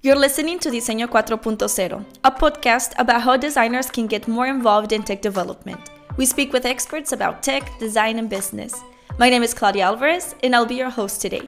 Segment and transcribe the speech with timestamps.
[0.00, 5.02] You're listening to Diseño 4.0, a podcast about how designers can get more involved in
[5.02, 5.90] tech development.
[6.16, 8.80] We speak with experts about tech, design, and business.
[9.18, 11.47] My name is Claudia Alvarez, and I'll be your host today.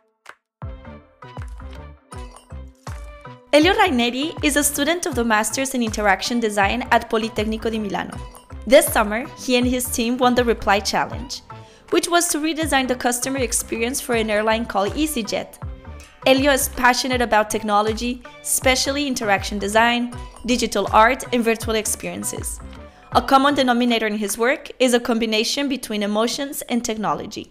[3.53, 8.17] Elio Raineri is a student of the Masters in Interaction Design at Politecnico di Milano.
[8.67, 11.43] This summer, he and his team won the Reply Challenge,
[11.90, 15.59] which was to redesign the customer experience for an airline called EasyJet,
[16.26, 20.14] Elio is passionate about technology, especially interaction design,
[20.45, 22.61] digital art, and virtual experiences.
[23.12, 27.51] A common denominator in his work is a combination between emotions and technology.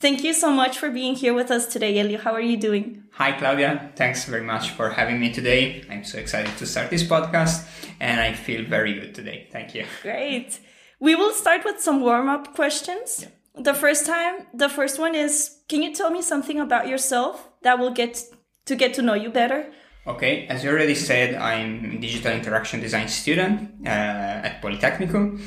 [0.00, 2.18] Thank you so much for being here with us today, Elio.
[2.18, 3.04] How are you doing?
[3.12, 3.92] Hi, Claudia.
[3.96, 5.84] Thanks very much for having me today.
[5.90, 7.68] I'm so excited to start this podcast
[8.00, 9.48] and I feel very good today.
[9.52, 9.84] Thank you.
[10.00, 10.58] Great.
[11.00, 13.26] We will start with some warm up questions.
[13.26, 13.62] Yeah.
[13.62, 17.78] The first time, the first one is Can you tell me something about yourself that
[17.78, 18.24] will get
[18.64, 19.70] to get to know you better?
[20.06, 25.38] Okay, as you already said, I'm digital interaction design student uh, at Politecnico.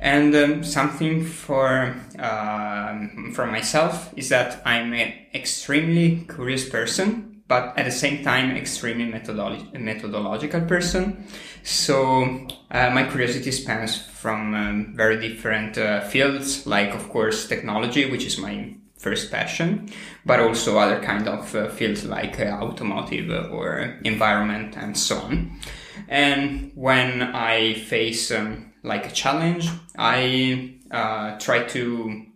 [0.00, 7.76] And um, something for um, for myself is that I'm an extremely curious person, but
[7.76, 11.26] at the same time extremely methodolo- methodological person.
[11.62, 18.10] So uh, my curiosity spans from um, very different uh, fields, like of course technology,
[18.10, 19.88] which is my first passion,
[20.24, 25.60] but also other kind of uh, fields like uh, automotive or environment and so on.
[26.08, 32.26] And when I face um, like a challenge, I uh, try to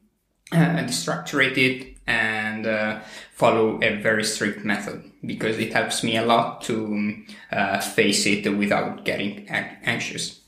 [0.52, 3.00] uh, destructurate it and uh,
[3.32, 8.46] follow a very strict method because it helps me a lot to uh, face it
[8.56, 10.40] without getting anxious.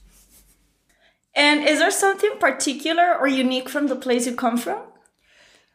[1.34, 4.82] And is there something particular or unique from the place you come from?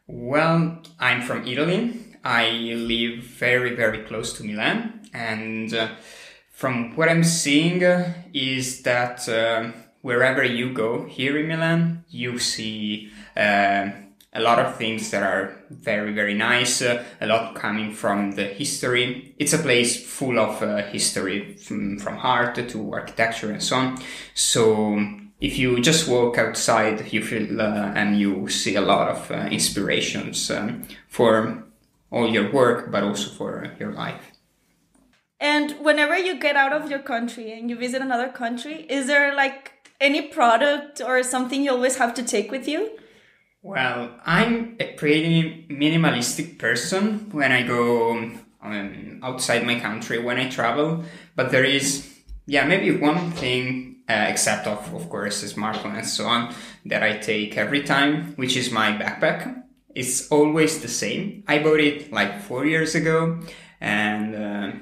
[0.06, 1.94] Well, I'm from Italy.
[2.24, 5.08] I live very, very close to Milan.
[5.14, 5.90] And uh,
[6.52, 9.28] from what I'm seeing uh, is that
[10.02, 13.90] wherever you go here in Milan, you see uh,
[14.34, 18.44] a lot of things that are very, very nice, uh, a lot coming from the
[18.44, 19.34] history.
[19.38, 23.98] It's a place full of uh, history from, from art to architecture and so on.
[24.34, 24.98] So
[25.40, 29.48] if you just walk outside, you feel uh, and you see a lot of uh,
[29.50, 31.64] inspirations um, for
[32.10, 34.32] all your work, but also for your life.
[35.40, 39.34] And whenever you get out of your country and you visit another country, is there
[39.34, 42.98] like any product or something you always have to take with you?
[43.62, 48.10] Well, I'm a pretty minimalistic person when I go
[48.60, 51.04] um, outside my country when I travel,
[51.36, 52.12] but there is,
[52.46, 56.52] yeah, maybe one thing, uh, except of, of course, smartphone and so on,
[56.86, 59.62] that I take every time, which is my backpack.
[59.94, 61.44] It's always the same.
[61.46, 63.40] I bought it like four years ago
[63.80, 64.72] and uh,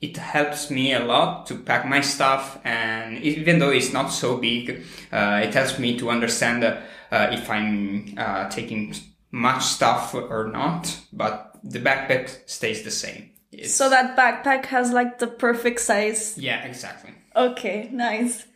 [0.00, 4.36] it helps me a lot to pack my stuff and even though it's not so
[4.36, 6.76] big uh, it helps me to understand uh,
[7.10, 8.94] if i'm uh, taking
[9.30, 13.30] much stuff or not but the backpack stays the same.
[13.50, 13.74] It's...
[13.74, 16.36] so that backpack has like the perfect size?
[16.38, 17.14] Yeah exactly.
[17.34, 18.46] Okay nice.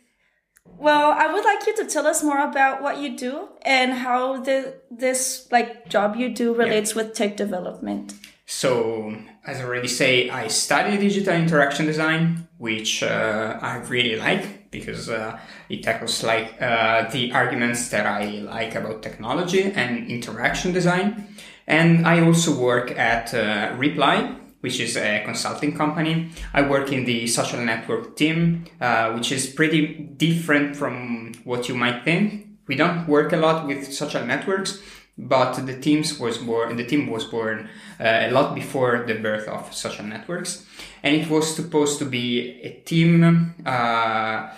[0.65, 4.41] Well i would like you to tell us more about what you do and how
[4.41, 7.03] the this like job you do relates yeah.
[7.03, 8.13] with tech development.
[8.45, 9.15] So,
[9.45, 15.09] as I already say, I study digital interaction design, which uh, I really like because
[15.09, 15.37] uh,
[15.67, 21.27] it tackles like uh, the arguments that I like about technology and interaction design.
[21.67, 26.29] And I also work at uh, Reply, which is a consulting company.
[26.53, 29.87] I work in the social network team, uh, which is pretty
[30.17, 32.47] different from what you might think.
[32.67, 34.79] We don't work a lot with social networks
[35.21, 37.69] but the teams was born the team was born
[37.99, 40.65] uh, a lot before the birth of social networks.
[41.03, 44.49] And it was supposed to be a team uh,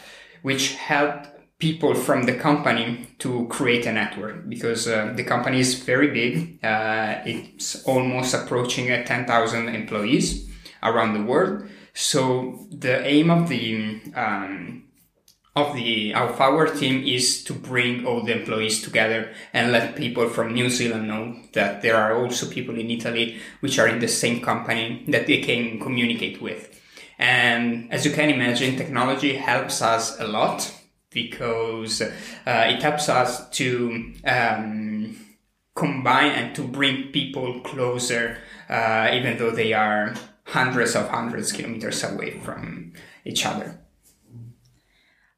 [0.41, 1.29] which helped
[1.59, 6.59] people from the company to create a network because uh, the company is very big.
[6.63, 10.49] Uh, it's almost approaching 10,000 employees
[10.81, 11.67] around the world.
[11.93, 14.82] So the aim of the um,
[15.55, 20.27] of the of our team is to bring all the employees together and let people
[20.27, 24.07] from New Zealand know that there are also people in Italy which are in the
[24.07, 26.81] same company that they can communicate with.
[27.19, 30.73] And as you can imagine, technology helps us a lot
[31.11, 32.09] because uh,
[32.45, 35.15] it helps us to um,
[35.75, 40.15] combine and to bring people closer, uh, even though they are
[40.45, 43.82] hundreds of hundreds of kilometers away from each other.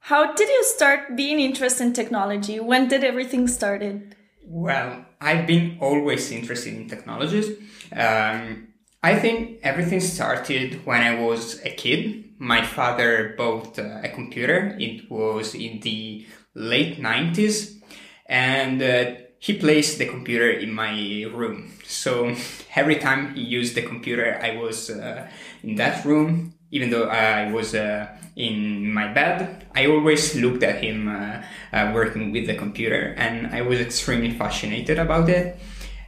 [0.05, 2.59] How did you start being interested in technology?
[2.59, 4.15] When did everything started?
[4.45, 7.49] Well, I've been always interested in technologies.
[7.91, 8.67] Um,
[9.01, 12.35] I think everything started when I was a kid.
[12.37, 14.77] My father bought uh, a computer.
[14.79, 17.81] It was in the late 90s
[18.27, 21.71] and uh, he placed the computer in my room.
[21.83, 22.35] So
[22.75, 25.27] every time he used the computer, I was uh,
[25.63, 29.65] in that room, even though I was uh, in my bed.
[29.73, 31.41] I always looked at him uh,
[31.71, 35.59] uh, working with the computer, and I was extremely fascinated about it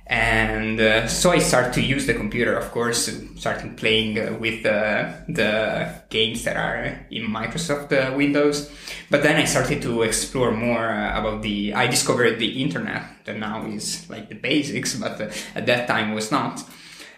[0.09, 4.65] and uh, so I started to use the computer, of course, starting playing uh, with
[4.65, 8.71] uh, the games that are in Microsoft Windows.
[9.09, 11.73] But then I started to explore more about the.
[11.73, 15.19] I discovered the internet that now is like the basics, but
[15.53, 16.63] at that time was not.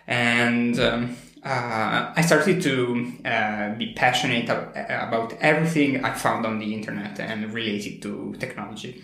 [0.08, 6.74] And um, uh, I started to uh, be passionate about everything I found on the
[6.74, 9.02] internet and related to technology.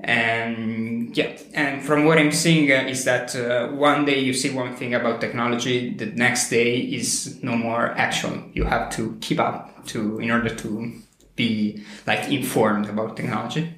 [0.00, 4.50] And yeah, and from what I'm seeing uh, is that uh, one day you see
[4.50, 8.50] one thing about technology, the next day is no more action.
[8.54, 10.92] You have to keep up to in order to
[11.36, 13.77] be like informed about technology.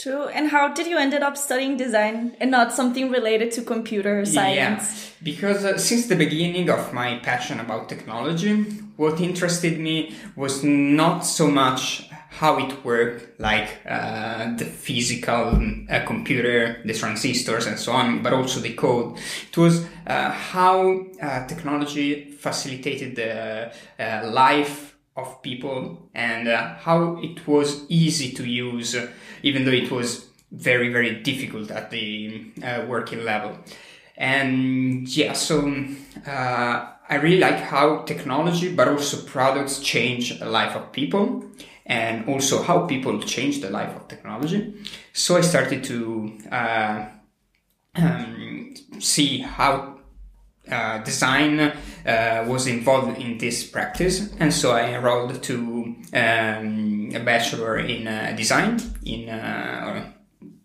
[0.00, 0.28] True.
[0.28, 4.84] And how did you ended up studying design and not something related to computer science?
[4.94, 8.62] Yeah, because uh, since the beginning of my passion about technology,
[8.96, 15.60] what interested me was not so much how it worked, like uh, the physical
[15.90, 19.18] uh, computer, the transistors, and so on, but also the code.
[19.50, 27.46] It was uh, how uh, technology facilitated the uh, life of people and how it
[27.46, 28.96] was easy to use
[29.42, 33.58] even though it was very very difficult at the uh, working level.
[34.16, 35.84] And yeah so
[36.26, 41.44] uh, i really like how technology but also products change the life of people
[41.86, 44.74] and also how people change the life of technology.
[45.12, 47.06] So i started to uh,
[47.96, 49.89] um, see how
[50.70, 57.20] uh, design uh, was involved in this practice, and so I enrolled to um, a
[57.20, 60.12] bachelor in uh, design in uh,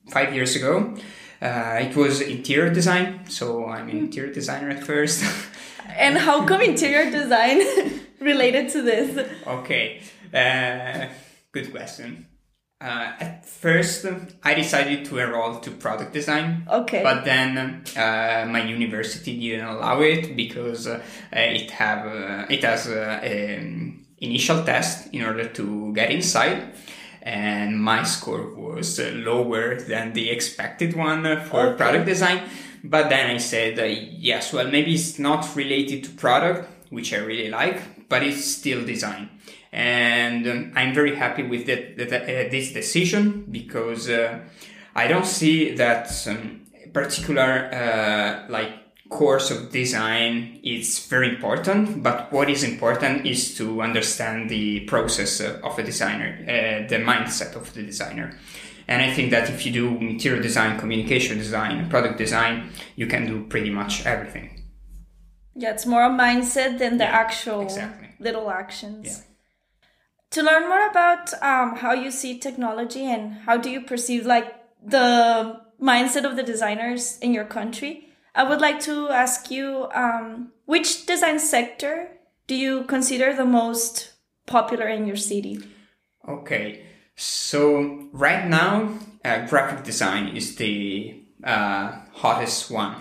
[0.10, 0.96] five years ago.
[1.42, 5.24] Uh, it was interior design, so I'm an interior designer at first.
[5.90, 7.62] and how come interior design
[8.19, 9.28] related to this?
[9.46, 10.01] Okay,
[11.51, 12.28] good question.
[12.81, 14.06] Uh, at first,
[14.44, 16.68] I decided to enroll to product design.
[16.69, 17.01] Okay.
[17.01, 21.01] But then uh, my university didn't allow it because uh,
[21.31, 26.74] it have uh, it has uh, an initial test in order to get inside,
[27.22, 31.77] and my score was uh, lower than the expected one for okay.
[31.77, 32.42] product design.
[32.83, 33.80] But then I said,
[34.19, 38.86] yes, well, maybe it's not related to product, which I really like, but it's still
[38.86, 39.30] design
[39.75, 44.39] and um, I'm very happy with that, that uh, this decision because uh,
[44.95, 46.62] I don't see that um,
[46.94, 48.72] particular uh, like
[49.10, 55.42] course of design is very important, but what is important is to understand the process
[55.42, 58.33] of a designer, uh, the mindset of the designer.
[58.88, 63.27] And I think that if you do interior design, communication design, product design, you can
[63.27, 64.63] do pretty much everything.
[65.53, 68.10] Yeah, it's more a mindset than the yeah, actual exactly.
[68.20, 69.08] little actions.
[69.08, 69.35] Yeah.
[70.32, 74.53] To learn more about um, how you see technology and how do you perceive like
[74.84, 80.51] the mindset of the designers in your country, I would like to ask you um,
[80.65, 82.10] which design sector
[82.48, 84.13] do you consider the most
[84.46, 85.60] popular in your city?
[86.27, 92.96] Okay, so right now, uh, graphic design is the uh, hottest one.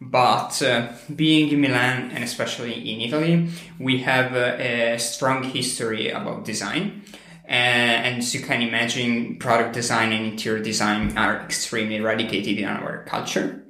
[0.00, 3.48] But uh, being in Milan and especially in Italy,
[3.78, 7.02] we have a, a strong history about design.
[7.46, 12.64] Uh, and as you can imagine, product design and interior design are extremely eradicated in
[12.64, 13.64] our culture.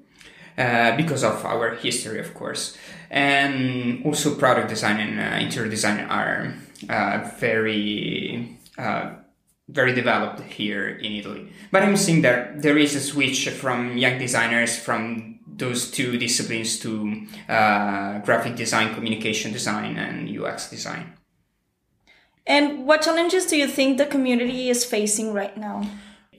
[0.57, 2.79] Uh, because of our history, of course.
[3.11, 6.55] And also, product design and uh, interior design are
[6.89, 9.15] uh, very, uh,
[9.69, 11.49] very developed here in Italy.
[11.73, 16.79] But I'm seeing that there is a switch from young designers from those two disciplines
[16.81, 21.13] to uh, graphic design, communication design, and UX design.
[22.47, 25.89] And what challenges do you think the community is facing right now?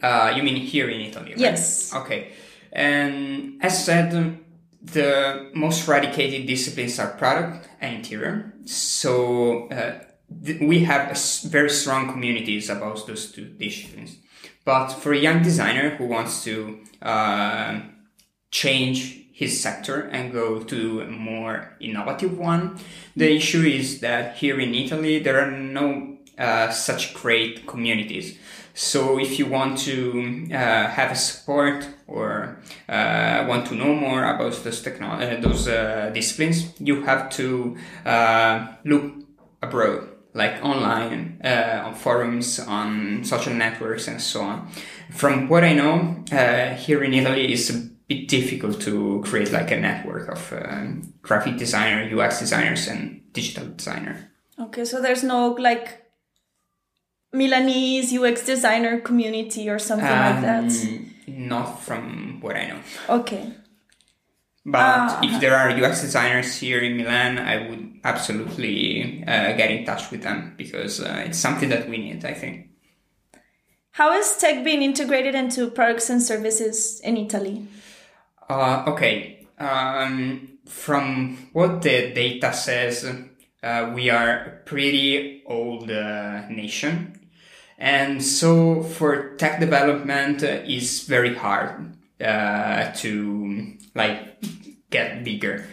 [0.02, 1.32] Uh, you mean here in Italy?
[1.32, 1.40] Right?
[1.40, 1.94] Yes.
[1.96, 2.34] Okay.
[2.72, 4.38] And as said,
[4.82, 8.54] the most eradicated disciplines are product and interior.
[8.66, 10.00] So uh,
[10.46, 14.18] th- we have a s- very strong communities about those two disciplines.
[14.64, 17.80] But for a young designer who wants to uh,
[18.56, 22.80] change his sector and go to a more innovative one,
[23.14, 28.38] the issue is that here in Italy there are no uh, such great communities.
[28.74, 30.56] So if you want to uh,
[30.98, 36.12] have a support or uh, want to know more about those techno- uh, those uh,
[36.14, 39.04] disciplines, you have to uh, look
[39.62, 44.68] abroad, like online, uh, on forums, on social networks, and so on.
[45.12, 46.24] From what I know,
[46.78, 52.04] here in Italy, is bit difficult to create like a network of um, graphic designer,
[52.16, 54.32] UX designers, and digital designer.
[54.60, 56.04] Okay, so there's no like
[57.34, 60.72] Milanese UX designer community or something like that.
[60.72, 62.80] Um, Not from what I know.
[63.10, 63.52] Okay.
[64.68, 64.80] But
[65.12, 65.20] Ah.
[65.24, 70.10] if there are UX designers here in Milan, I would absolutely uh, get in touch
[70.12, 72.70] with them because uh, it's something that we need, I think.
[73.92, 77.68] How is tech being integrated into products and services in Italy?
[78.50, 79.48] Uh, okay.
[79.58, 83.06] Um, from what the data says,
[83.64, 87.30] uh, we are a pretty old uh, nation.
[87.78, 94.42] And so for tech development uh, is very hard uh, to like
[94.90, 95.66] get bigger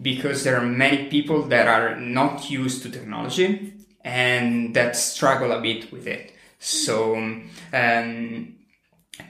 [0.00, 5.60] because there are many people that are not used to technology and that struggle a
[5.60, 6.32] bit with it.
[6.58, 8.56] So um,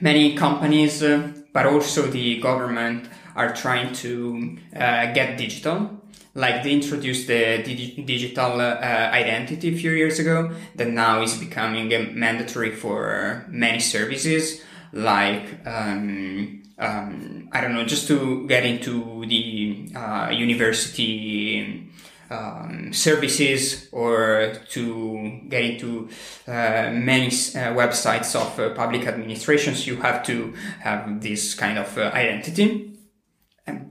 [0.01, 5.89] many companies, uh, but also the government, are trying to uh, get digital.
[6.35, 8.75] Like they introduced the digi- digital uh,
[9.13, 15.65] identity a few years ago, that now is becoming uh, mandatory for many services, like
[15.65, 21.89] um, um, I don't know, just to get into the uh, university
[22.29, 26.09] um, services or to get into
[26.47, 31.97] uh, many uh, websites of uh, public administrations, you have to have this kind of
[31.97, 32.85] uh, identity.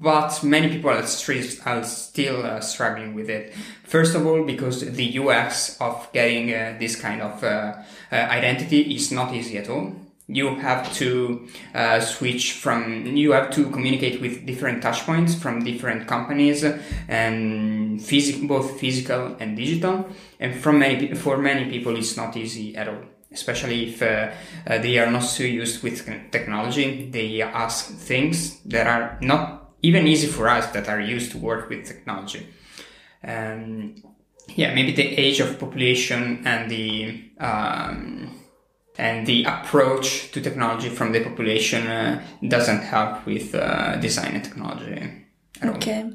[0.01, 3.55] But many people are, stri- are still uh, struggling with it.
[3.85, 7.45] First of all, because the UX of getting uh, this kind of
[8.13, 9.95] identity is not easy at all
[10.29, 15.65] you have to uh, switch from you have to communicate with different touch points from
[15.65, 16.63] different companies
[17.09, 20.07] and physic both physical and digital.
[20.39, 24.31] And from many for many people it's not easy at all especially if uh,
[24.67, 27.11] uh, they are not so used with technology.
[27.11, 31.69] They ask things that are not even easy for us that are used to work
[31.69, 32.47] with technology.
[33.23, 34.03] And
[34.57, 38.35] yeah maybe the age of population and the um,
[38.99, 44.45] and the approach to technology from the population uh, doesn't help with uh, design and
[44.45, 45.25] technology.
[45.65, 46.03] Okay.
[46.03, 46.13] All.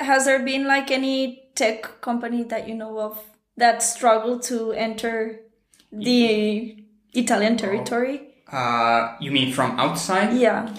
[0.00, 3.18] Has there been like any tech company that you know of
[3.56, 5.40] that struggled to enter
[5.92, 8.28] the Italian territory?
[8.50, 10.36] Uh, you mean from outside?
[10.36, 10.74] Yeah.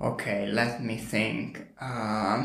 [0.00, 1.66] Okay, let me think.
[1.80, 2.44] Uh,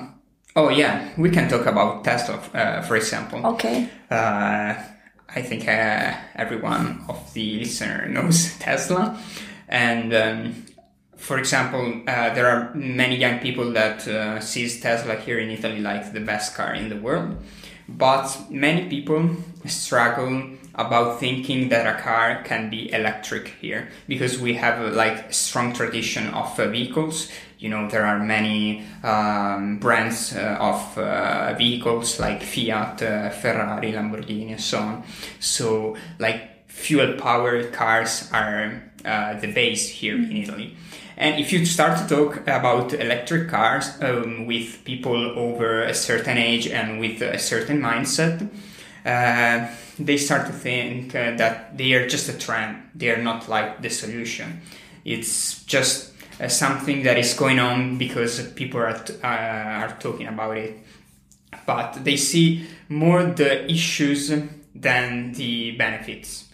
[0.56, 3.46] oh yeah, we can talk about Tesla, uh, for example.
[3.46, 3.90] Okay.
[5.30, 9.20] I think uh, everyone of the listener knows Tesla.
[9.68, 10.66] And um,
[11.18, 15.80] for example, uh, there are many young people that uh, sees Tesla here in Italy
[15.80, 17.38] like the best car in the world.
[17.90, 24.54] But many people struggle about thinking that a car can be electric here because we
[24.56, 30.98] have like strong tradition of vehicles you know there are many um, brands uh, of
[30.98, 35.04] uh, vehicles like fiat uh, ferrari lamborghini and so on
[35.40, 40.76] so like fuel powered cars are uh, the base here in italy
[41.18, 46.38] and if you start to talk about electric cars um, with people over a certain
[46.38, 48.48] age and with a certain mindset
[49.08, 49.68] uh,
[50.00, 52.78] they start to think uh, that they are just a trend.
[52.94, 54.62] They are not like the solution.
[55.06, 56.17] It's just
[56.48, 60.78] something that is going on because people are, t- uh, are talking about it.
[61.66, 64.32] But they see more the issues
[64.76, 66.46] than the benefits.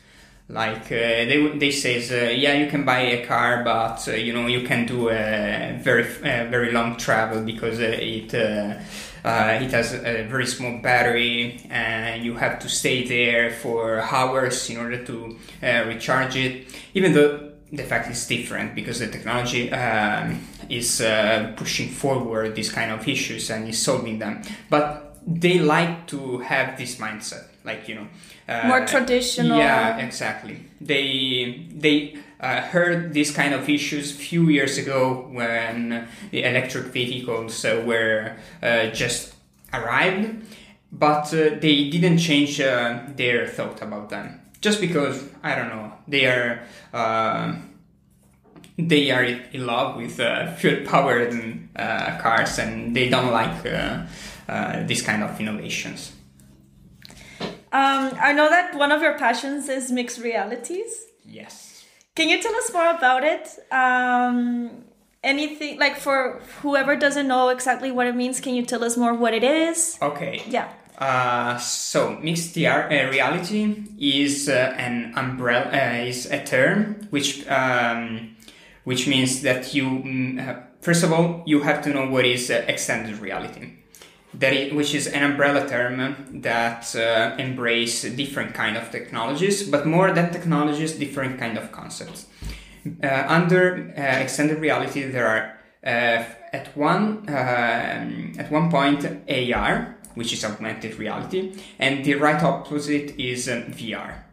[0.49, 4.33] Like uh, they they says, uh, yeah, you can buy a car, but uh, you
[4.33, 8.77] know you can do a very very long travel because it uh,
[9.23, 14.77] it has a very small battery and you have to stay there for hours in
[14.77, 20.39] order to recharge it even though the fact is different because the technology um,
[20.69, 24.41] is uh, pushing forward these kind of issues and is solving them.
[24.69, 28.07] But they like to have this mindset like you know
[28.65, 29.57] more traditional.
[29.57, 30.59] Yeah exactly.
[30.79, 37.63] They they uh, heard these kind of issues few years ago when the electric vehicles
[37.65, 39.33] uh, were uh, just
[39.73, 40.43] arrived
[40.91, 45.91] but uh, they didn't change uh, their thought about them just because I don't know
[46.07, 47.53] they are uh,
[48.77, 51.33] they are in love with uh, fuel powered
[51.75, 54.05] uh, cars and they don't like uh,
[54.47, 56.13] uh, this kind of innovations.
[57.71, 61.05] Um, I know that one of your passions is mixed realities.
[61.25, 61.83] Yes.
[62.15, 63.49] Can you tell us more about it?
[63.71, 64.85] Um,
[65.23, 69.13] anything like for whoever doesn't know exactly what it means, can you tell us more
[69.13, 69.97] what it is?
[70.01, 70.43] Okay.
[70.47, 70.71] Yeah.
[70.97, 78.35] Uh, so mixed uh, reality is uh, an umbrella uh, is a term which um,
[78.83, 82.51] which means that you mm, uh, first of all you have to know what is
[82.51, 83.73] uh, extended reality.
[84.35, 89.87] That is, which is an umbrella term that uh, embrace different kind of technologies but
[89.87, 92.27] more than technologies different kind of concepts.
[93.01, 100.95] Under extended reality there are at one um, at one point AR which is augmented
[100.95, 104.23] reality and the right opposite is um, VR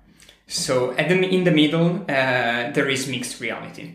[0.46, 3.94] so at the, in the middle there is mixed reality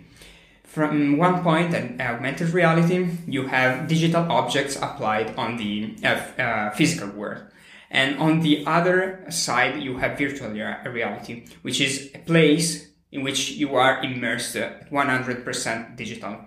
[0.75, 6.71] from one point an augmented reality, you have digital objects applied on the uh, uh,
[6.71, 7.43] physical world.
[7.89, 13.51] And on the other side, you have virtual reality, which is a place in which
[13.51, 16.39] you are immersed 100% digital.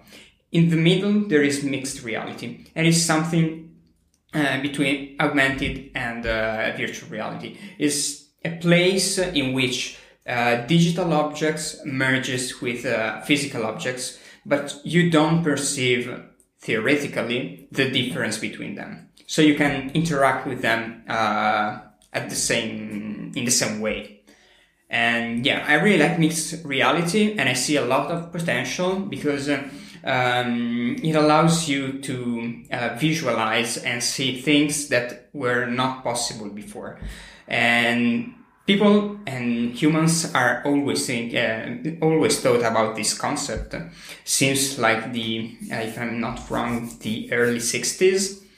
[0.53, 3.68] In the middle, there is mixed reality, and it's something
[4.35, 7.57] uh, between augmented and uh, virtual reality.
[7.79, 15.11] is a place in which uh, digital objects merges with uh, physical objects, but you
[15.11, 16.23] don't perceive
[16.61, 19.09] theoretically the difference between them.
[19.27, 21.79] So you can interact with them uh,
[22.13, 24.23] at the same in the same way.
[24.91, 29.49] And yeah, I really like mixed reality, and I see a lot of potential because.
[30.09, 36.99] Um, it allows you to uh, visualize and see things that were not possible before.
[37.47, 38.35] And
[38.67, 43.75] people and humans are always think, uh, always thought about this concept.
[44.25, 48.49] Since like the uh, if I'm not wrong the early 60s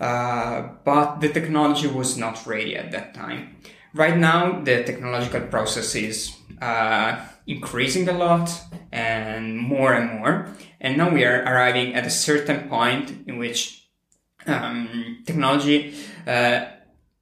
[0.00, 3.56] uh, but the technology was not ready at that time.
[3.94, 8.50] Right now the technological process is uh, increasing a lot
[8.92, 10.48] and more and more.
[10.80, 13.88] And now we are arriving at a certain point in which
[14.46, 15.94] um, technology
[16.26, 16.66] uh,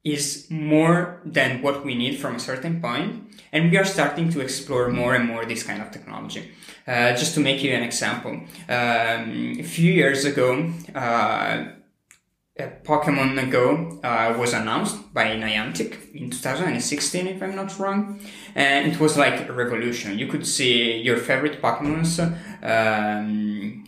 [0.03, 3.23] is more than what we need from a certain point.
[3.51, 6.51] And we are starting to explore more and more this kind of technology.
[6.85, 8.31] Uh, just to make you an example
[8.67, 11.65] um, a few years ago uh,
[12.59, 18.19] Pokemon Go uh, was announced by Niantic in 2016, if I'm not wrong,
[18.55, 20.17] and it was like a revolution.
[20.17, 22.19] You could see your favorite Pokemons
[22.63, 23.83] um,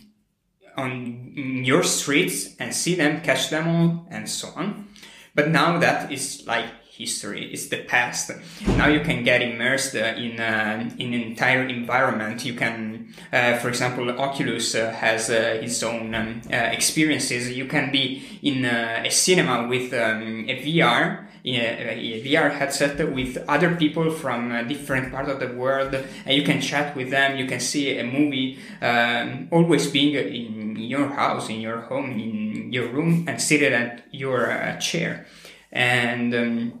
[0.76, 4.88] on your streets and see them, catch them all, and so on.
[5.34, 6.66] But now that is like
[6.96, 8.30] history, it's the past.
[8.66, 12.44] Now you can get immersed uh, in uh, in an entire environment.
[12.44, 17.52] You can, uh, for example, Oculus uh, has uh, its own um, uh, experiences.
[17.52, 21.22] You can be in a cinema with um, a VR.
[21.48, 26.60] A, VR headset with other people from different parts of the world, and you can
[26.60, 27.36] chat with them.
[27.36, 32.72] You can see a movie, um, always being in your house, in your home, in
[32.72, 35.24] your room, and seated at your chair.
[35.70, 36.80] And um,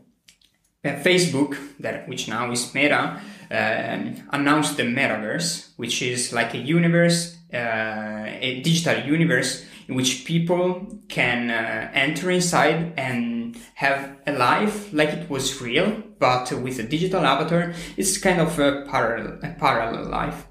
[0.94, 3.20] Facebook, that which now is Meta,
[3.50, 3.98] uh,
[4.30, 10.98] announced the metaverse, which is like a universe, uh, a digital universe in which people
[11.08, 16.82] can uh, enter inside and have a life like it was real, but with a
[16.82, 17.72] digital avatar.
[17.96, 20.46] It's kind of a a parallel life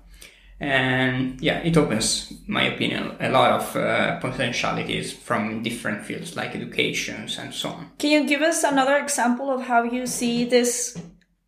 [0.59, 6.55] and yeah it opens my opinion a lot of uh, potentialities from different fields like
[6.55, 7.91] educations and so on.
[7.97, 10.97] Can you give us another example of how you see this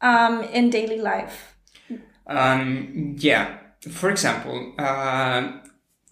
[0.02, 1.56] um, in daily life?
[2.28, 3.58] Um, yeah.
[3.90, 5.52] For example uh,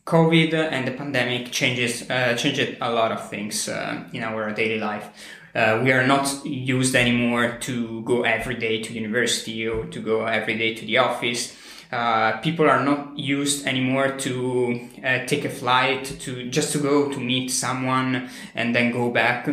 [0.05, 4.79] covid and the pandemic changes uh, changed a lot of things uh, in our daily
[4.79, 5.09] life.
[5.53, 10.25] Uh, we are not used anymore to go every day to university or to go
[10.25, 11.57] every day to the office
[11.95, 17.09] uh, people are not used anymore to uh, take a flight to just to go
[17.09, 19.47] to meet someone and then go back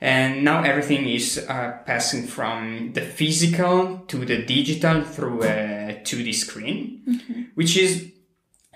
[0.00, 6.32] and now everything is uh, passing from the physical to the digital through a 2d
[6.32, 7.42] screen mm-hmm.
[7.56, 8.12] which is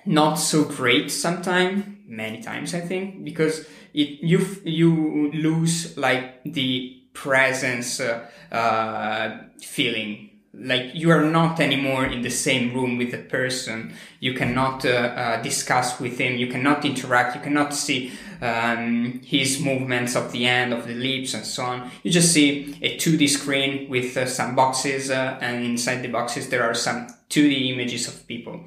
[0.05, 7.01] not so great sometimes many times i think because it you you lose like the
[7.13, 13.19] presence uh, uh, feeling like you are not anymore in the same room with the
[13.19, 13.95] person.
[14.21, 16.37] You cannot uh, uh, discuss with him.
[16.37, 17.37] You cannot interact.
[17.37, 21.91] You cannot see um, his movements of the hand of the lips and so on.
[22.03, 26.49] You just see a 2d screen with uh, some boxes uh, and inside the boxes
[26.49, 28.61] there are some 2d images of people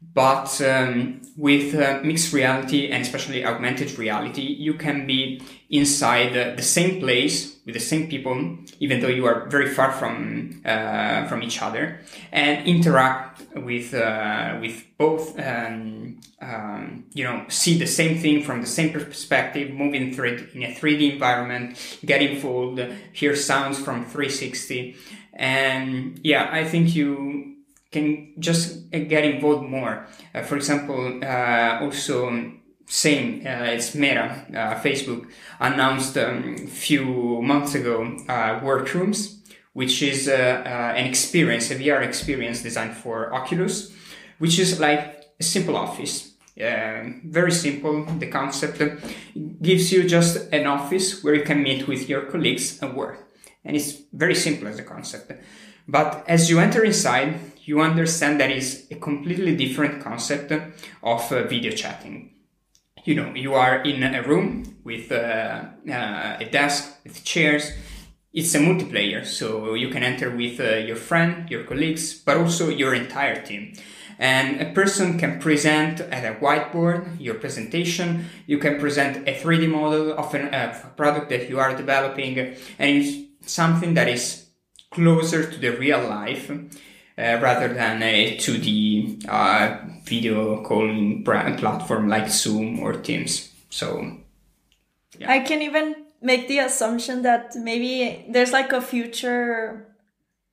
[0.00, 6.54] but um, with uh, mixed reality and especially augmented reality, you can be inside uh,
[6.54, 11.26] the same place with the same people, even though you are very far from uh,
[11.26, 15.38] from each other, and interact with uh, with both.
[15.38, 20.34] Um, um, you know, see the same thing from the same perspective, move in, through
[20.34, 22.80] it in a 3D environment, get involved,
[23.12, 24.96] hear sounds from 360,
[25.34, 27.57] and yeah, I think you
[27.90, 30.06] can just get involved more.
[30.34, 32.52] Uh, for example, uh, also
[32.86, 35.26] same, uh, Meta, uh, Facebook
[35.60, 39.42] announced a um, few months ago uh, Workrooms,
[39.74, 40.62] which is uh,
[40.96, 43.92] an experience, a VR experience designed for Oculus,
[44.38, 46.32] which is like a simple office.
[46.56, 48.04] very simple.
[48.18, 48.82] The concept
[49.62, 53.28] gives you just an office where you can meet with your colleagues and work.
[53.64, 55.30] And it's very simple as a concept.
[55.86, 60.50] But as you enter inside, you understand that is a completely different concept
[61.02, 62.30] of uh, video chatting.
[63.04, 67.70] You know, you are in a room with uh, uh, a desk, with chairs.
[68.32, 72.70] It's a multiplayer, so you can enter with uh, your friend, your colleagues, but also
[72.70, 73.74] your entire team.
[74.18, 78.30] And a person can present at a whiteboard your presentation.
[78.46, 82.38] You can present a 3D model of an, uh, a product that you are developing,
[82.38, 82.56] and
[82.96, 84.46] it's something that is
[84.90, 86.50] closer to the real life
[87.18, 93.52] rather than a 2D uh, video calling platform like Zoom or Teams.
[93.70, 94.18] So,
[95.18, 95.32] yeah.
[95.32, 99.86] I can even make the assumption that maybe there's like a future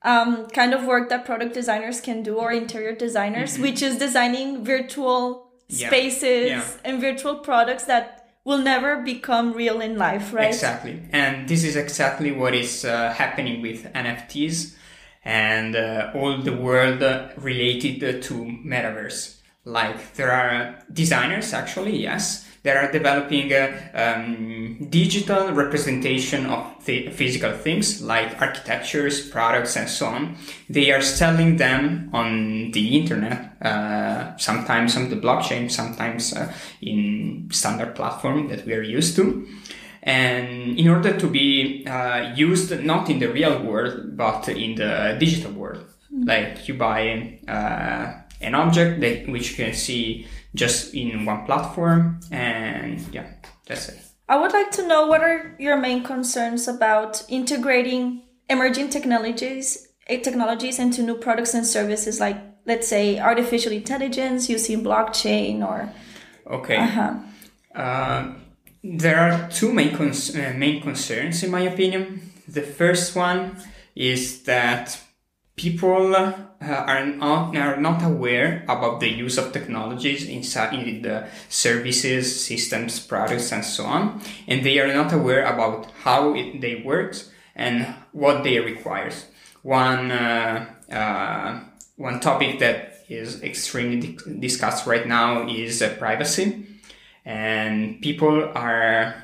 [0.02, 3.62] um, kind of work that product designers can do or interior designers, mm-hmm.
[3.62, 5.88] which is designing virtual yeah.
[5.88, 6.64] spaces yeah.
[6.84, 10.48] and virtual products that will never become real in life, right?
[10.48, 11.02] Exactly.
[11.10, 14.76] And this is exactly what is uh, happening with NFTs
[15.26, 17.02] and uh, all the world
[17.36, 18.34] related to
[18.64, 19.40] metaverse.
[19.64, 27.10] Like there are designers actually, yes, that are developing a um, digital representation of the
[27.10, 30.36] physical things like architectures, products, and so on.
[30.70, 37.48] They are selling them on the internet, uh, sometimes on the blockchain, sometimes uh, in
[37.50, 39.48] standard platform that we are used to.
[40.06, 45.16] And in order to be uh, used not in the real world, but in the
[45.18, 46.24] digital world, mm-hmm.
[46.24, 52.20] like you buy uh, an object that which you can see just in one platform
[52.30, 53.26] and yeah
[53.66, 58.88] that's it i would like to know what are your main concerns about integrating emerging
[58.88, 65.66] technologies eh, technologies into new products and services like let's say artificial intelligence using blockchain
[65.66, 65.88] or
[66.50, 67.14] okay uh-huh.
[67.74, 68.32] uh,
[68.82, 72.30] there are two main, cons- uh, main concerns in my opinion.
[72.48, 73.56] The first one
[73.94, 74.98] is that
[75.56, 81.26] people uh, are not are not aware about the use of technologies inside in the
[81.48, 86.82] services, systems, products, and so on, and they are not aware about how it, they
[86.84, 89.26] works and what they requires.
[89.62, 91.60] One uh, uh,
[91.96, 96.66] one topic that is extremely di- discussed right now is uh, privacy,
[97.26, 99.22] and people are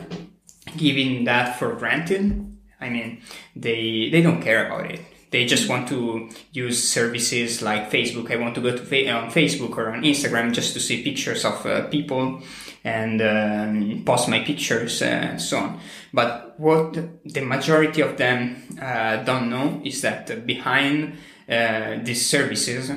[0.77, 2.55] giving that for granted.
[2.79, 3.23] I mean,
[3.57, 5.01] they they don't care about it
[5.33, 8.31] they just want to use services like Facebook.
[8.31, 11.45] I want to go to fa- on Facebook or on Instagram just to see pictures
[11.45, 12.43] of uh, people
[12.85, 15.81] and um, post my pictures uh, and so on.
[16.13, 16.93] But what
[17.25, 21.15] the majority of them uh, don't know is that behind
[21.49, 22.91] uh, these services,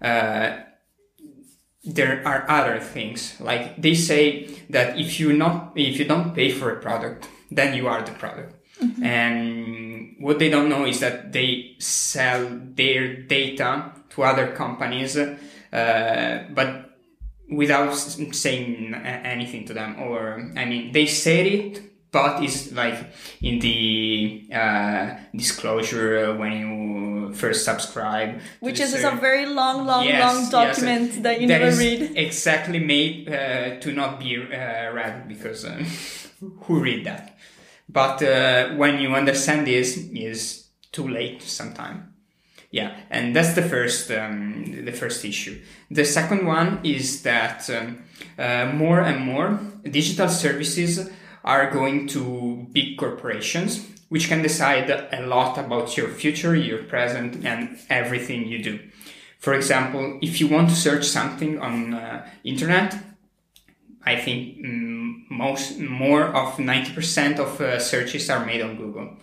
[0.00, 0.56] uh,
[1.84, 3.38] there are other things.
[3.40, 7.74] Like they say that if you not if you don't pay for a product, then
[7.74, 8.56] you are the product.
[8.82, 9.04] Mm-hmm.
[9.04, 16.44] And what they don't know is that they sell their data to other companies, uh,
[16.50, 16.90] but
[17.50, 20.00] without saying anything to them.
[20.00, 21.82] Or, I mean, they said it,
[22.14, 22.94] but it's like
[23.42, 28.40] in the uh, disclosure when you first subscribe.
[28.60, 32.12] Which is a very long, long, yes, long document yes, that you that never read.
[32.16, 35.84] Exactly made uh, to not be uh, read because uh,
[36.62, 37.36] who read that?
[37.88, 42.14] But uh, when you understand this, is too late sometime.
[42.70, 45.60] Yeah, and that's the first um, the first issue.
[45.90, 48.04] The second one is that um,
[48.38, 51.10] uh, more and more digital services
[51.44, 57.44] are going to big corporations which can decide a lot about your future, your present,
[57.44, 58.78] and everything you do.
[59.40, 62.96] For example, if you want to search something on uh, internet,
[64.04, 69.16] I think mm, most more of 90% of uh, searches are made on Google.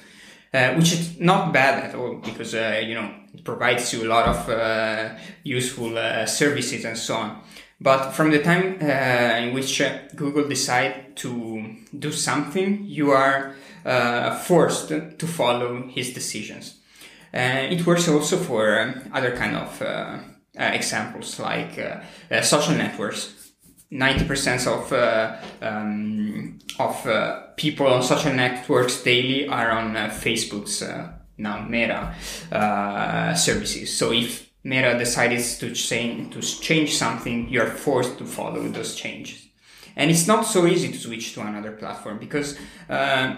[0.54, 4.10] Uh, which is not bad at all because uh, you know it provides you a
[4.10, 7.42] lot of uh, useful uh, services and so on.
[7.82, 8.86] But from the time uh,
[9.44, 13.56] in which uh, Google decide to do something, you are
[14.44, 16.78] forced to follow his decisions.
[17.34, 19.82] it works also for um, other kind of
[20.54, 21.80] examples like
[22.44, 23.42] social networks
[23.92, 30.82] 90% of uh, um, of uh, people on social networks daily are on uh, Facebook's
[30.82, 32.16] uh, now Meta
[32.52, 33.96] uh, services.
[33.96, 38.96] So if Meta decides to change to change something, you are forced to follow those
[38.96, 39.48] changes.
[39.96, 42.58] And it's not so easy to switch to another platform because
[42.90, 43.36] uh,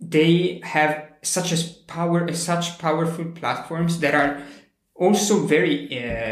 [0.00, 4.42] they have such a power, such powerful platforms that are
[4.94, 5.88] also very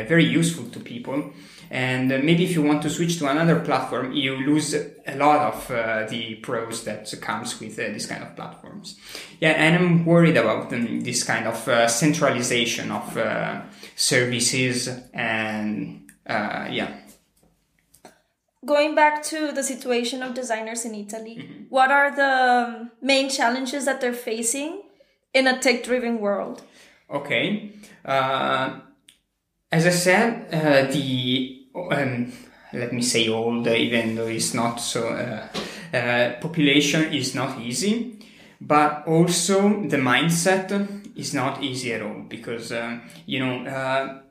[0.09, 1.33] very useful to people
[1.73, 5.55] and uh, maybe if you want to switch to another platform, you lose a lot
[5.55, 8.99] of uh, the pros that comes with uh, this kind of platforms.
[9.41, 13.63] Yeah, and I'm worried about um, this kind of uh, centralization of uh,
[13.97, 16.95] services and uh, yeah.
[18.67, 21.63] Going back to the situation of designers in Italy, mm-hmm.
[21.71, 24.83] what are the main challenges that they're facing
[25.33, 26.63] in a tech-driven world?
[27.11, 27.73] Okay.
[28.05, 30.51] as I said,
[30.93, 32.33] the um,
[32.73, 35.49] let me say old, even though it's not so, uh,
[35.97, 38.19] uh, population is not easy,
[38.61, 44.22] but also the mindset is not easy at all because, uh, you know, uh,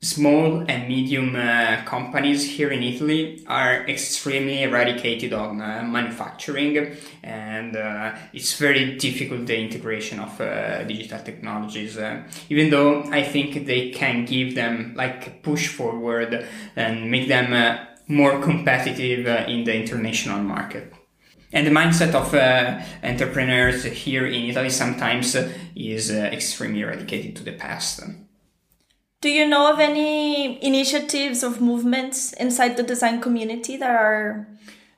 [0.00, 7.76] small and medium uh, companies here in Italy are extremely eradicated on uh, manufacturing and
[7.76, 13.66] uh, it's very difficult the integration of uh, digital technologies uh, even though I think
[13.66, 19.64] they can give them like a push forward and make them uh, more competitive in
[19.64, 20.94] the international market.
[21.52, 22.34] And the mindset of
[23.02, 25.36] entrepreneurs here in Italy sometimes
[25.74, 28.00] is extremely eradicated to the past.
[29.20, 34.46] Do you know of any initiatives of movements inside the design community that are?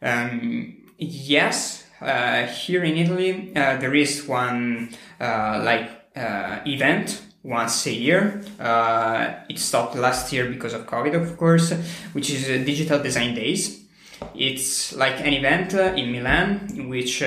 [0.03, 7.87] Um, yes, uh, here in Italy, uh, there is one uh, like uh, event once
[7.87, 8.43] a year.
[8.61, 11.73] Uh, it stopped last year because of COVID, of course,
[12.13, 13.87] which is Digital Design Days.
[14.35, 17.21] It's like an event uh, in Milan in which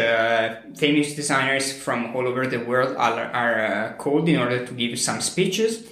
[0.75, 5.21] famous designers from all over the world are, are called in order to give some
[5.21, 5.87] speeches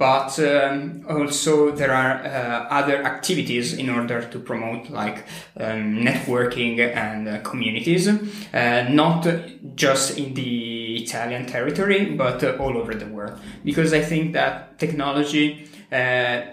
[0.00, 5.26] but um, also there are uh, other activities in order to promote like
[5.58, 9.28] um, networking and uh, communities, uh, not
[9.74, 13.38] just in the Italian territory, but all over the world.
[13.62, 16.44] Because I think that technology uh,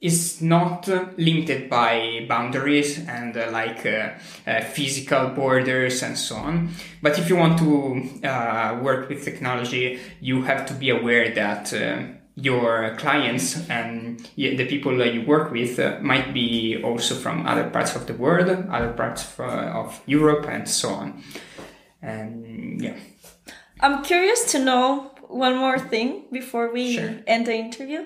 [0.00, 0.86] is not
[1.18, 4.10] limited by boundaries and uh, like uh,
[4.60, 6.70] physical borders and so on.
[7.02, 11.72] But if you want to work with technology, you have to be aware that
[12.36, 17.70] your clients and the people that you work with uh, might be also from other
[17.70, 21.22] parts of the world, other parts of, of Europe, and so on.
[22.02, 22.96] And yeah.
[23.80, 27.16] I'm curious to know one more thing before we sure.
[27.26, 28.04] end the interview.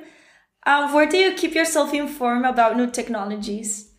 [0.64, 3.90] Um, where do you keep yourself informed about new technologies?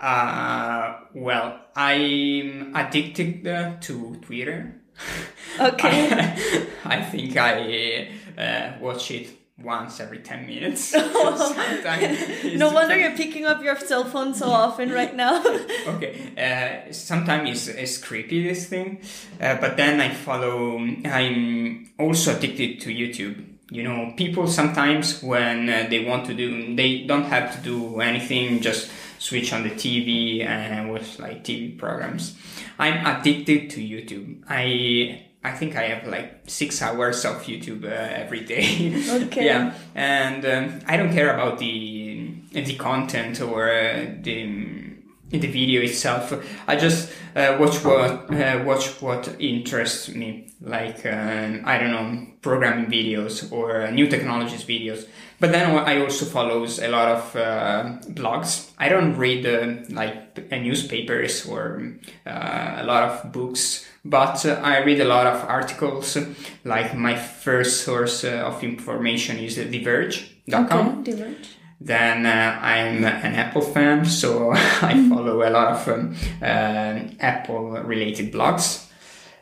[0.00, 4.82] Uh, well, I'm addicted uh, to Twitter.
[5.58, 6.10] Okay.
[6.12, 6.66] I,
[6.98, 10.92] I think I uh, watch it once every 10 minutes.
[10.94, 15.42] no wonder you're picking up your cell phone so often right now.
[15.86, 19.00] okay, uh, sometimes it's, it's creepy, this thing.
[19.40, 23.44] Uh, but then I follow, I'm also addicted to YouTube.
[23.70, 28.00] You know, people sometimes when uh, they want to do, they don't have to do
[28.00, 32.36] anything, just switch on the TV and watch like TV programs.
[32.78, 34.44] I'm addicted to YouTube.
[34.48, 38.66] I I think I have like six hours of YouTube uh, every day.
[39.26, 39.46] Okay.
[39.46, 44.96] yeah, and um, I don't care about the the content or uh, the
[45.30, 46.32] the video itself.
[46.66, 52.26] I just uh, watch what uh, watch what interests me, like um, I don't know
[52.42, 55.06] programming videos or new technologies videos.
[55.38, 58.70] But then I also follows a lot of uh, blogs.
[58.78, 61.92] I don't read uh, like newspapers or
[62.26, 66.16] uh, a lot of books, but uh, I read a lot of articles.
[66.64, 71.00] Like my first source of information is TheVerge.com.
[71.00, 71.48] Okay, Verge.
[71.80, 77.70] Then uh, I'm an Apple fan, so I follow a lot of um, uh, Apple
[77.82, 78.86] related blogs.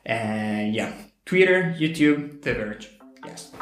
[0.05, 0.93] And yeah,
[1.25, 2.91] Twitter, YouTube, The Verge.
[3.25, 3.53] Yes.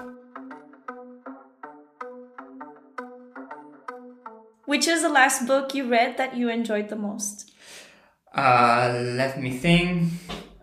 [4.65, 7.53] Which is the last book you read that you enjoyed the most?
[8.35, 10.11] Uh, let me think.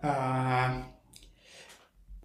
[0.02, 0.82] Uh,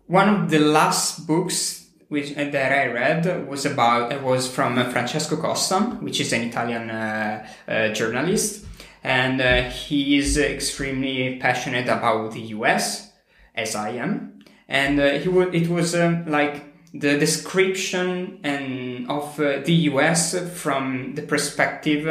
[0.08, 4.86] one of the last books which uh, that I read was about was from uh,
[4.86, 8.66] Francesco Costa, which is an Italian uh, uh journalist,
[9.04, 13.12] and he is extremely passionate about the U.S.
[13.56, 19.74] as I am, and he w- it was um, like the description and of the
[19.92, 20.36] U.S.
[20.54, 22.08] from the perspective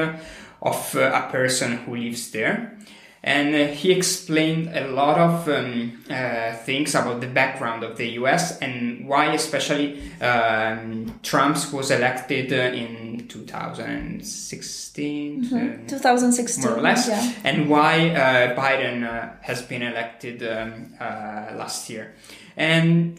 [0.60, 2.76] of a person who lives there
[3.24, 8.10] and uh, he explained a lot of um, uh, things about the background of the
[8.20, 15.56] US and why, especially, um, Trump was elected uh, in 2016, mm-hmm.
[15.56, 17.32] Um, 2016, more or less, yeah.
[17.44, 22.14] and why uh, Biden uh, has been elected um, uh, last year.
[22.58, 23.18] And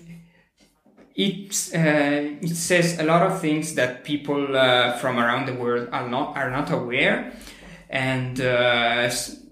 [1.15, 4.45] it it says a lot of things that people
[4.99, 7.33] from around the world are not are not aware,
[7.89, 8.39] and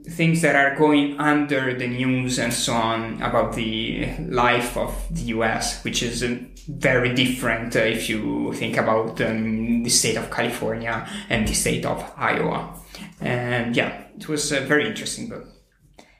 [0.09, 5.21] things that are going under the news and so on about the life of the
[5.37, 6.37] US, which is uh,
[6.67, 11.85] very different uh, if you think about um, the state of California and the state
[11.85, 12.75] of Iowa.
[13.21, 15.47] And yeah, it was a very interesting book.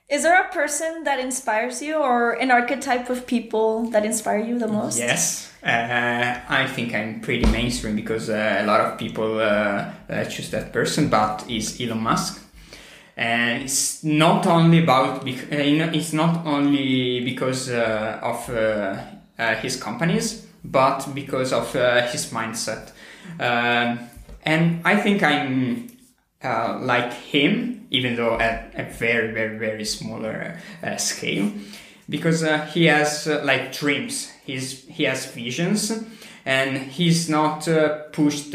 [0.10, 4.60] Is there a person that inspires you or an archetype of people that inspire you
[4.60, 5.00] the most?
[5.00, 5.52] Yes.
[5.64, 9.92] Uh, I think I'm pretty mainstream because uh, a lot of people uh,
[10.26, 12.43] choose that person, but is Elon Musk
[13.16, 18.98] and it's not only about uh, it's not only because uh, of uh,
[19.38, 22.92] uh, his companies but because of uh, his mindset.
[23.40, 24.00] Um,
[24.46, 25.90] and i think i'm
[26.86, 30.60] like him even though at a very very very smaller
[30.98, 31.50] scale
[32.10, 32.42] because
[32.74, 34.30] he has like dreams.
[34.46, 36.04] He's he has visions
[36.46, 37.66] and he's not
[38.12, 38.54] pushed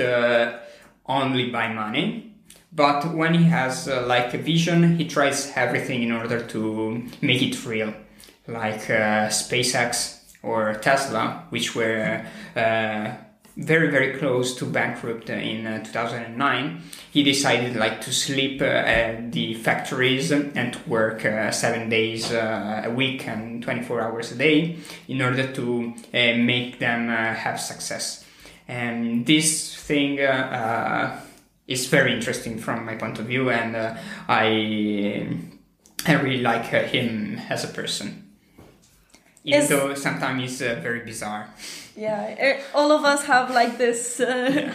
[1.07, 2.28] only by money
[2.73, 7.43] but when he has uh, like a vision, he tries everything in order to make
[7.43, 7.95] it real,
[8.47, 13.13] like uh, SpaceX or Tesla, which were uh,
[13.57, 16.83] very very close to bankrupt in uh, 2009.
[17.11, 22.31] He decided like to sleep uh, at the factories and to work uh, seven days
[22.31, 24.77] a week and 24 hours a day
[25.09, 28.25] in order to make them have success.
[28.69, 30.19] And this thing
[31.69, 33.95] is very interesting from my point of view, and uh,
[34.27, 35.29] I
[36.07, 38.25] I really like uh, him as a person.
[39.45, 41.49] Even is, though sometimes he's uh, very bizarre.
[41.95, 44.75] Yeah, er, all of us have like this uh, yeah.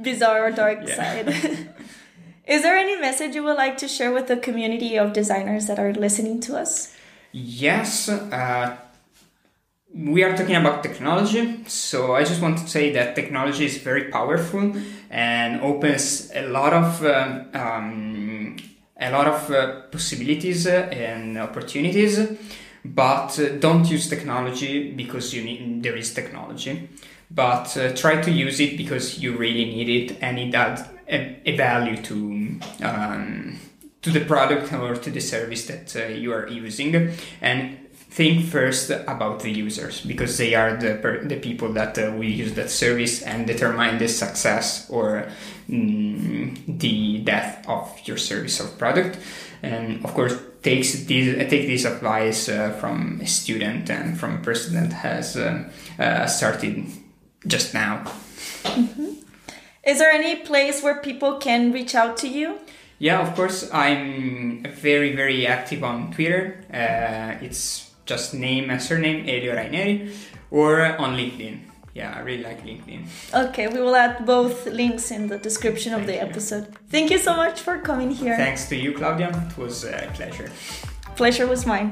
[0.00, 0.94] bizarre dark yeah.
[0.96, 1.28] side.
[2.46, 5.78] is there any message you would like to share with the community of designers that
[5.78, 6.94] are listening to us?
[7.32, 8.76] Yes uh,
[9.92, 14.04] we are talking about technology, so I just want to say that technology is very
[14.04, 14.72] powerful
[15.10, 18.56] and opens a lot of um, um,
[19.00, 22.20] a lot of uh, possibilities and opportunities.
[22.84, 26.88] But uh, don't use technology because you need there is technology,
[27.30, 31.40] but uh, try to use it because you really need it and it adds a,
[31.44, 32.60] a value to.
[32.82, 33.58] Um,
[34.02, 37.76] to the product or to the service that uh, you are using and
[38.10, 42.54] think first about the users because they are the, the people that uh, will use
[42.54, 45.28] that service and determine the success or
[45.68, 49.16] mm, the death of your service or product.
[49.62, 54.38] And of course takes these take this advice uh, from a student and from a
[54.38, 55.68] person that has uh,
[55.98, 56.86] uh started
[57.46, 58.02] just now.
[58.64, 59.12] Mm-hmm.
[59.84, 62.58] is there any place where people can reach out to you?
[62.98, 63.70] Yeah of course.
[63.72, 66.64] I'm very very active on twitter.
[66.72, 70.10] Uh, it's just name and surname Elio Raineri
[70.50, 71.70] or on LinkedIn.
[71.94, 73.06] Yeah, I really like LinkedIn.
[73.34, 76.30] Okay, we will add both links in the description of Thank the you.
[76.30, 76.64] episode.
[76.88, 78.36] Thank you so much for coming here.
[78.36, 79.30] Thanks to you, Claudia.
[79.50, 80.50] It was a pleasure.
[81.14, 81.90] Pleasure was mine.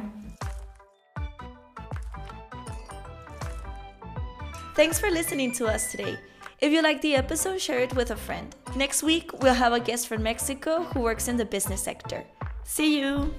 [4.74, 6.14] Thanks for listening to us today.
[6.60, 8.54] If you like the episode, share it with a friend.
[8.74, 12.24] Next week, we'll have a guest from Mexico who works in the business sector.
[12.64, 13.34] See you!